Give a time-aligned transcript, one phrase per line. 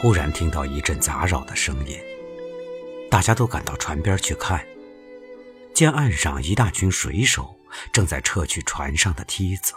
[0.00, 2.00] 忽然听到一阵杂扰的声音，
[3.10, 4.66] 大家都赶到船边去看，
[5.74, 7.54] 见岸上一大群水手
[7.92, 9.74] 正在撤去船上的梯子。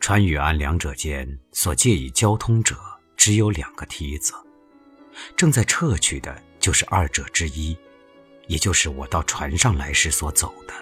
[0.00, 2.76] 船与岸两者间所借以交通者
[3.16, 4.34] 只有两个梯子，
[5.34, 7.74] 正在撤去的就是二者之一，
[8.48, 10.74] 也就是我到船上来时所走的。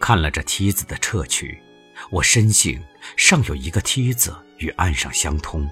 [0.00, 1.60] 看了这梯子的撤去，
[2.10, 2.80] 我深信
[3.16, 5.68] 尚有一个梯子与岸上相通。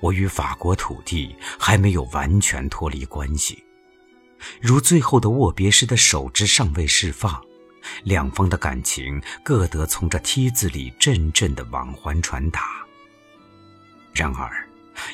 [0.00, 3.64] 我与法国土地还没有完全脱离关系，
[4.60, 7.42] 如最后的握别时的手指尚未释放。
[8.04, 12.86] 两方的感情各得从这梯子里阵阵的往还传达。
[14.12, 14.68] 然而，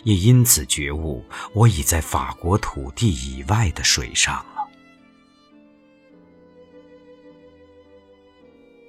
[0.04, 1.24] 也因此觉悟，
[1.54, 4.68] 我已在法国土地以外的水上了。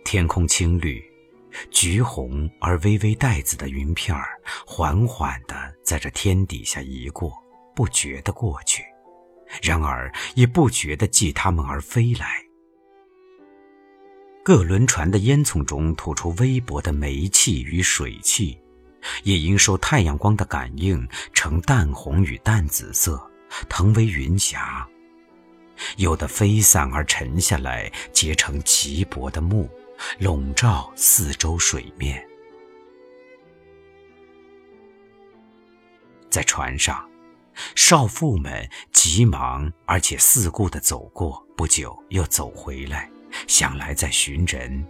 [0.03, 1.01] 天空青绿，
[1.71, 7.33] 橘红而微微带紫的云片儿，缓缓地在这天底下移过，
[7.75, 8.83] 不觉地过去，
[9.61, 12.27] 然而也不觉地继它们而飞来。
[14.43, 18.59] 各轮船的烟囱中吐出微薄的煤气与水汽，
[19.23, 23.21] 也因受太阳光的感应，呈淡红与淡紫色，
[23.67, 24.87] 腾为云霞。
[25.97, 29.69] 有的飞散而沉下来，结成极薄的幕，
[30.17, 32.25] 笼罩四周水面。
[36.29, 37.09] 在船上，
[37.75, 43.09] 少妇们急忙而且四顾地走过，不久又走回来。
[43.47, 44.85] 想来在寻人，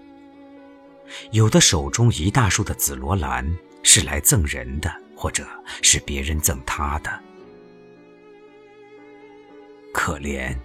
[1.32, 5.46] 有的手中一大束的紫罗兰是来赠人的，或者
[5.82, 7.24] 是别人赠他的。
[9.94, 10.58] 可怜，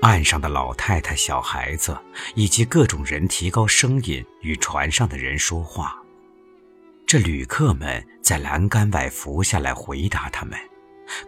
[0.00, 1.98] 岸上的老太太、小孩子
[2.34, 5.96] 以及各种人提高声音与船上的人说话，
[7.06, 10.58] 这旅客们在栏杆外伏下来回答他们，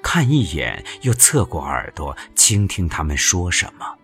[0.03, 3.99] 看一眼又侧过耳朵倾听他们说什么。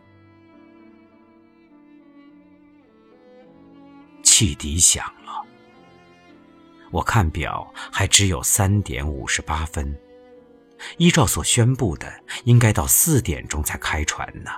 [4.23, 5.45] 汽笛响了，
[6.91, 9.95] 我看表还只有三点五十八分，
[10.99, 12.13] 依照所宣布的，
[12.45, 14.51] 应该到四点钟才开船呢。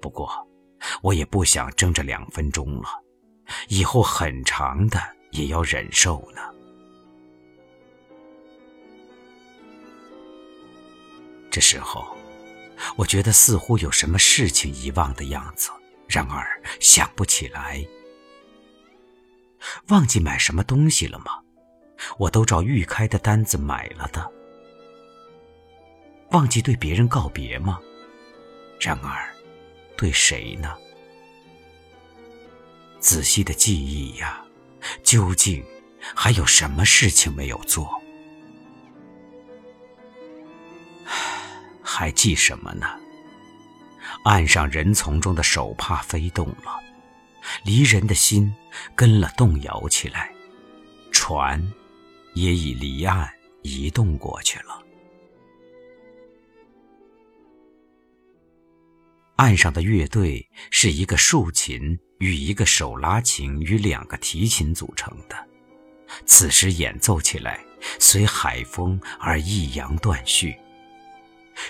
[0.00, 0.48] 不过，
[1.02, 2.88] 我也不想争这两分钟了，
[3.68, 5.00] 以后很长的
[5.30, 6.40] 也要忍受呢。
[11.50, 12.16] 这时候，
[12.96, 15.70] 我觉得似乎有什么事情遗忘的样子，
[16.08, 17.84] 然而想不起来。
[19.88, 21.40] 忘记买什么东西了吗？
[22.18, 24.32] 我都照预开的单子买了的。
[26.32, 27.78] 忘记对别人告别吗？
[28.80, 29.28] 然而，
[29.96, 30.74] 对谁呢？
[33.00, 34.42] 仔细的记忆呀，
[35.02, 35.62] 究竟
[36.14, 38.00] 还有什么事情没有做？
[41.82, 42.98] 还记什么呢？
[44.24, 46.80] 岸上人丛中的手帕飞动了。
[47.64, 48.54] 离人的心
[48.94, 50.32] 跟了动摇起来，
[51.10, 51.60] 船
[52.34, 53.28] 也已离岸
[53.62, 54.82] 移动过去了。
[59.42, 65.36] 岸上的乐队是一个竖琴与一个手拉琴与两个提琴组成的，
[66.24, 67.58] 此时演奏起来
[67.98, 70.56] 随海风而抑扬断续。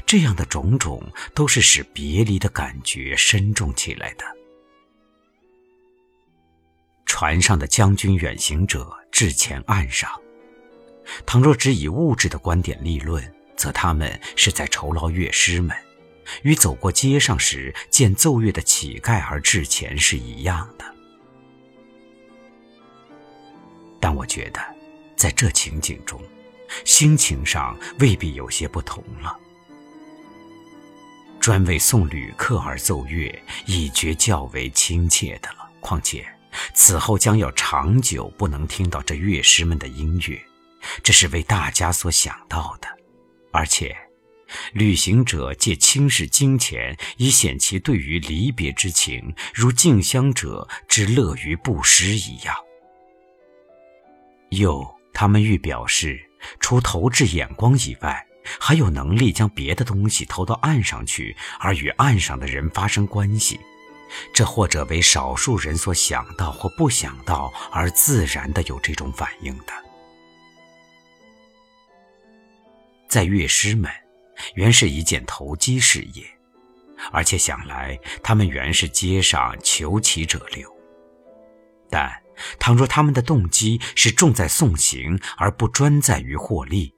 [0.05, 4.25] 这样的种种都是使别离的感觉深重起来的。
[7.07, 10.11] 船上的将军远行者至前岸上，
[11.25, 15.75] 倘若只以物质的观点立论，则他们是在酬劳乐师们，
[16.43, 20.85] 与走过街上时见奏乐的乞丐而致钱是一样的。
[24.01, 24.61] 但我觉得，
[25.17, 26.21] 在这情景中，
[26.85, 29.39] 心情上未必有些不同了。
[31.41, 35.71] 专为送旅客而奏乐，已觉较为亲切的了。
[35.81, 36.27] 况且。
[36.75, 40.39] 此后将要长久不能听到这乐师们的音乐，
[41.03, 42.87] 这是为大家所想到的。
[43.53, 43.97] 而且，
[44.73, 52.55] 旅行者借轻视金钱，以显其对于离别之情，如敬香者之乐于布施一样。
[54.51, 56.21] 又，他们欲表示，
[56.61, 58.27] 除投掷眼光以外，
[58.59, 63.59] 还有能力将别的东西投到岸上去，而与岸上的人发生关系。
[64.35, 69.73] 这或者为少数人所想到或不想到，而自然的有这种反应的。
[73.09, 73.91] 在乐师们，
[74.55, 76.25] 原是一件投机事业，
[77.13, 80.71] 而且想来他们原是街上求乞者流。
[81.91, 82.11] 但
[82.59, 86.93] 倘若他们的动机是重在送行而不专在于获利，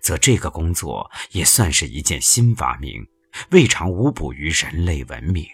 [0.00, 3.06] 则这个工作也算是一件新发明，
[3.50, 5.46] 未尝无补于人类文明。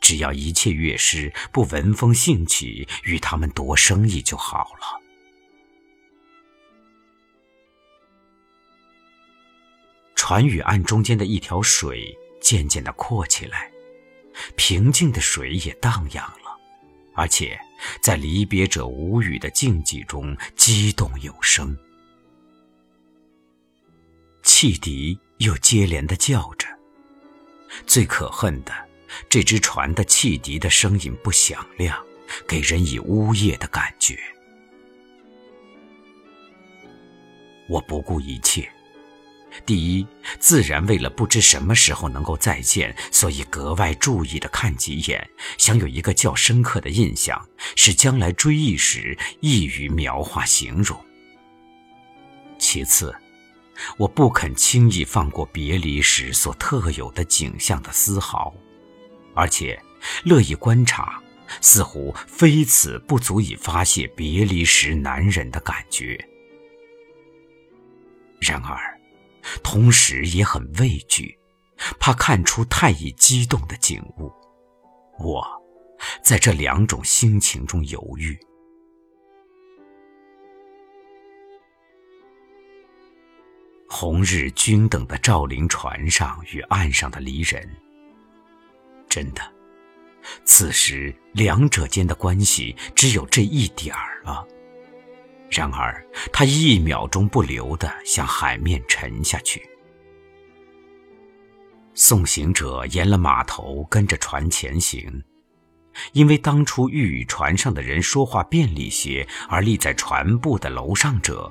[0.00, 5.05] 只要一切乐师不闻风兴起与他们夺生意就好了。
[10.28, 13.70] 船与岸中间的一条水渐渐的阔起来，
[14.56, 16.58] 平静的水也荡漾了，
[17.14, 17.56] 而且
[18.00, 21.78] 在离别者无语的静寂中激动有声，
[24.42, 26.66] 汽笛又接连的叫着。
[27.86, 28.74] 最可恨的。
[29.28, 32.04] 这只船的汽笛的声音不响亮，
[32.48, 34.18] 给人以呜咽的感觉。
[37.68, 38.68] 我不顾一切，
[39.64, 40.06] 第一，
[40.38, 50.98] 自然为了不知什么时候能够再见，所以格外注意的看几眼，想有一个较深刻的印象，使将来追忆时易于描画形容。
[52.58, 53.14] 其次，
[53.96, 58.54] 我不肯轻易放过别离时所特有的景象的丝毫。
[59.34, 59.78] 而且，
[60.24, 61.22] 乐意观察，
[61.60, 66.18] 似乎非此不足以发泄别离时男人的感觉。
[68.40, 68.95] 然而，
[69.62, 71.38] 同时也很畏惧，
[71.98, 74.32] 怕看出太易激动的景物。
[75.18, 75.46] 我，
[76.22, 78.38] 在这两种心情中犹豫。
[83.88, 87.68] 红日均等的照临船上与岸上的离人。
[89.08, 89.40] 真的，
[90.44, 94.46] 此时两者间的关系只有这一点儿了。
[95.50, 99.62] 然而，他一秒钟不留地向海面沉下去。
[101.94, 105.22] 送行者沿了码头跟着船前行，
[106.12, 111.50] 因为当初欲与船上的人说话便利些而立在船部的楼上者，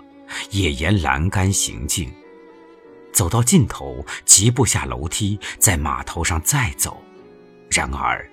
[0.51, 2.13] 也沿栏杆行进，
[3.11, 7.01] 走到尽头，疾步下楼梯，在码头上再走。
[7.71, 8.29] 然而，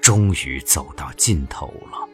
[0.00, 2.08] 终于走到尽头了。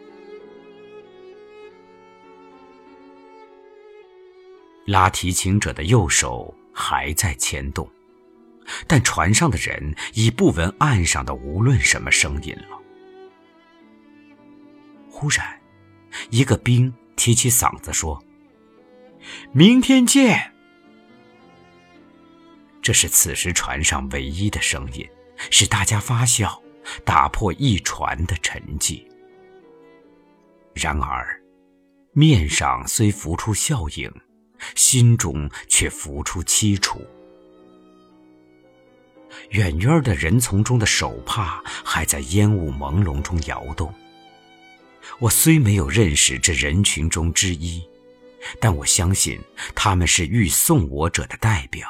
[4.87, 7.89] 拉提琴者的右手还在牵动，
[8.87, 12.79] 但船上的人已不闻岸上的无论什么声音了。
[15.11, 15.61] 忽然，
[16.31, 18.23] 一个兵提起嗓子说
[19.53, 20.53] ：“明天见。”
[22.81, 25.07] 这是此时船上唯一的声音。
[25.51, 26.63] 使大家发笑，
[27.05, 29.05] 打破一船的沉寂。
[30.73, 31.39] 然而，
[32.13, 34.11] 面上虽浮出笑影，
[34.75, 37.01] 心中却浮出凄楚。
[39.51, 43.93] 远远的人丛中的手帕还在烟雾朦胧中摇动。
[45.19, 47.83] 我虽没有认识这人群中之一，
[48.61, 49.41] 但我相信
[49.75, 51.89] 他们是欲送我者的代表。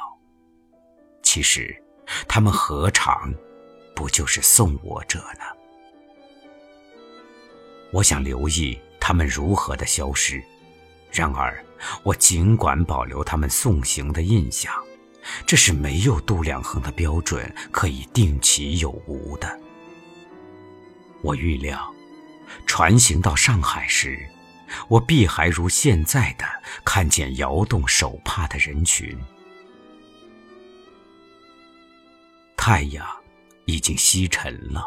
[1.23, 1.83] 其实。
[2.29, 3.35] 他们何尝
[3.93, 5.43] 不就是送我者呢？
[7.91, 10.41] 我想留意他们如何的消失，
[11.11, 11.66] 然而
[12.03, 14.73] 我尽管保留他们送行的印象，
[15.47, 19.61] 这是没有度量衡的标准可以定其有无的。
[21.23, 21.93] 我预料，
[22.67, 24.29] 船行到上海时，
[24.89, 26.45] 我必还如现在的
[26.85, 29.19] 看见摇动手帕的人群。
[32.57, 33.07] 太阳
[33.65, 34.85] 已经西沉了，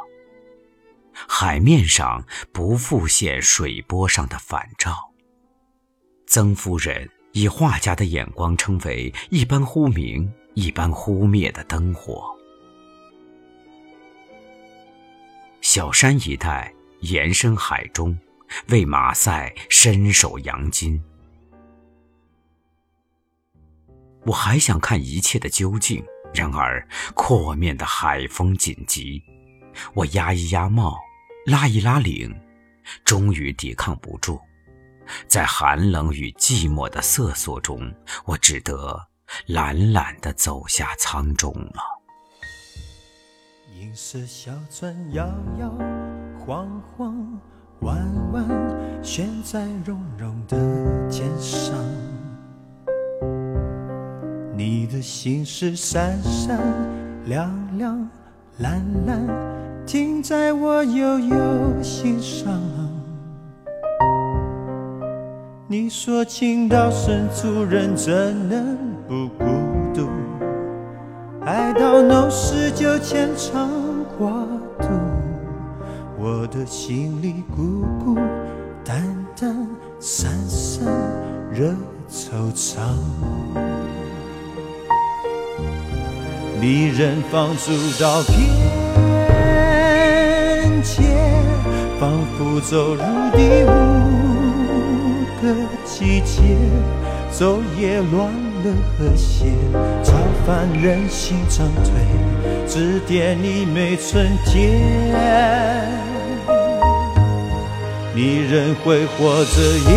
[1.27, 5.08] 海面上不复现水波上的反照。
[6.29, 12.29] 曾夫人以画家的眼光称为“一般忽明，一般忽灭”的灯火。
[15.61, 18.15] 小山一带延伸海中，
[18.67, 21.03] 为马赛伸手扬金。
[24.23, 26.05] 我还想看一切的究竟。
[26.31, 29.19] 然而，阔面的海风紧急，
[29.95, 30.95] 我压一压帽，
[31.47, 32.39] 拉一拉领，
[33.03, 34.39] 终于抵抗不住，
[35.27, 37.93] 在寒冷与寂寞的瑟缩中，
[38.25, 39.07] 我只得
[39.47, 41.81] 懒懒地走下舱中了。
[43.79, 45.25] 银色小船摇
[45.59, 45.69] 摇
[46.39, 47.39] 晃晃，
[47.81, 47.97] 弯
[48.33, 48.45] 弯
[49.03, 50.57] 悬在绒绒的
[51.09, 51.73] 肩上。
[54.55, 56.59] 你的心事闪闪
[57.25, 58.09] 亮亮
[58.57, 62.88] 蓝蓝，停在我悠悠心上。
[65.71, 68.11] 你说情到深处人怎
[68.49, 68.75] 能
[69.07, 69.45] 不孤
[69.93, 70.09] 独？
[71.45, 73.69] 爱到浓时就牵肠
[74.17, 74.31] 挂
[74.79, 74.87] 肚。
[76.17, 78.15] 我的心里孤孤
[78.83, 78.99] 单
[79.39, 79.55] 单
[79.99, 80.91] 散散
[81.53, 81.75] 惹
[82.09, 82.79] 惆怅。
[86.59, 87.71] 离人放逐
[88.01, 88.35] 到边
[90.81, 91.03] 界，
[91.99, 93.69] 仿佛走入第五
[95.41, 95.55] 的
[95.85, 96.41] 季节，
[97.33, 98.31] 昼夜乱
[98.63, 99.45] 了和谐，
[100.03, 100.13] 超
[100.45, 101.91] 凡人心长退，
[102.67, 104.81] 指点你每春天。
[108.13, 109.93] 你仍挥霍着眼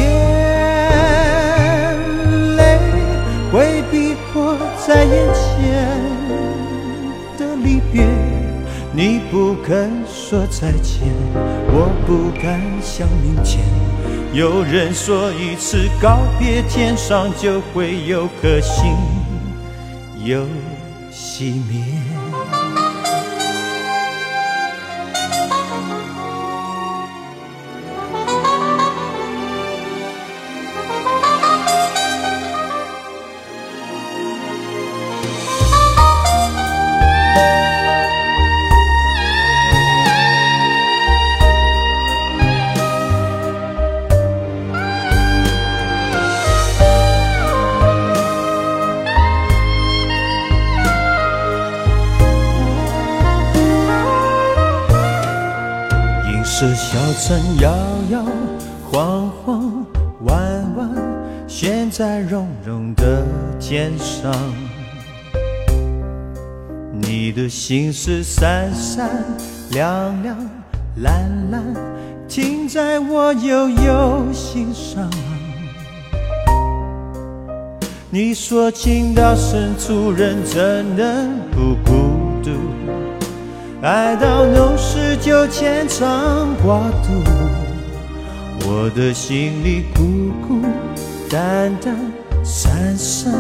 [2.57, 2.79] 泪，
[3.53, 4.57] 回避迫
[4.87, 5.43] 在眼前
[7.39, 7.57] 的。
[7.65, 8.05] 离别，
[8.93, 13.65] 你不肯说再见，我不敢想明天。
[14.35, 18.97] 有人说一次告别，天上就会有颗星
[20.25, 20.47] 又
[21.12, 22.12] 熄灭。
[57.25, 57.73] 山摇
[58.11, 58.25] 摇
[58.91, 59.87] 晃晃，
[60.25, 60.37] 弯
[60.76, 60.91] 弯
[61.47, 63.25] 悬在绒绒的
[63.61, 64.33] 肩上。
[67.00, 69.09] 你的心事闪闪
[69.71, 70.37] 亮亮
[70.97, 71.62] 蓝蓝，
[72.26, 75.09] 停在我悠悠心上。
[78.11, 81.93] 你说情到深处人怎能不孤
[82.43, 82.50] 独？
[83.83, 87.09] 爱到浓时就牵肠挂肚，
[88.61, 90.62] 我的心里孤孤
[91.29, 91.93] 单单，
[92.45, 93.35] 散散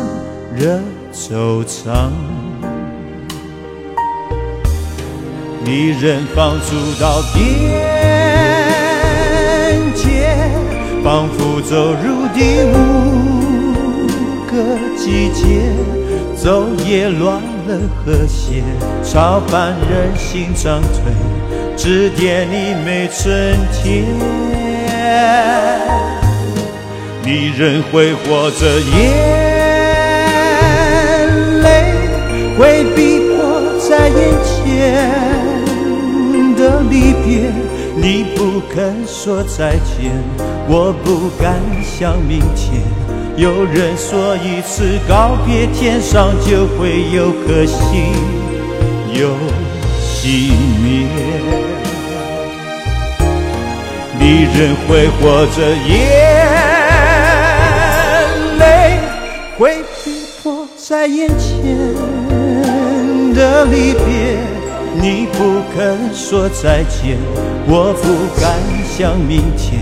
[0.56, 0.80] 惹
[1.12, 2.10] 惆怅。
[5.64, 7.38] 你人放逐到边
[9.94, 10.34] 界，
[11.04, 14.08] 仿佛走入第五
[14.50, 15.72] 个季节，
[16.36, 17.40] 昼夜乱。
[17.66, 18.62] 了和谐，
[19.02, 21.12] 超凡人心长退，
[21.76, 24.04] 指点你每春天。
[27.24, 28.92] 你仍挥霍着眼
[31.62, 31.66] 泪，
[32.58, 33.36] 回避迫
[33.78, 34.52] 在眼前
[36.56, 37.52] 的离别。
[37.94, 40.10] 你不肯说再见，
[40.66, 42.82] 我不敢想明天。
[43.36, 48.12] 有人说，一次告别，天上就会有颗星
[49.10, 49.30] 又
[50.00, 51.06] 熄灭。
[54.20, 55.90] 离人挥霍着眼
[58.58, 58.98] 泪，
[59.58, 60.10] 回避
[60.42, 61.74] 迫在眼前
[63.34, 64.36] 的离别。
[64.94, 67.16] 你不肯说再见，
[67.66, 69.80] 我不敢想明天。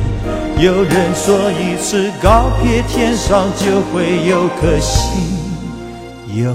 [0.62, 5.22] 有人说，一次告别，天上就会有颗星
[6.34, 6.54] 有。